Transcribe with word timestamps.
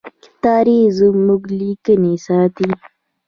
تاریخ 0.45 0.87
زموږ 0.99 1.41
لیکنې 1.59 2.13
ساتي. 2.25 2.69